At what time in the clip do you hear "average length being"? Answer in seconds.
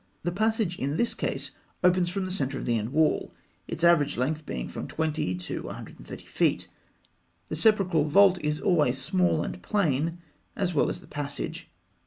3.83-4.67